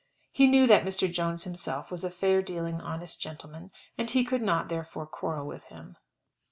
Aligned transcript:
He 0.31 0.47
knew 0.47 0.65
that 0.65 0.83
Mr. 0.83 1.07
Jones 1.13 1.43
himself 1.43 1.91
was 1.91 2.03
a 2.03 2.09
fair 2.09 2.41
dealing, 2.41 2.81
honest 2.81 3.21
gentleman, 3.21 3.69
and 3.99 4.09
he 4.09 4.25
could 4.25 4.41
not, 4.41 4.67
therefore, 4.67 5.05
quarrel 5.05 5.45
with 5.45 5.65
him. 5.65 5.95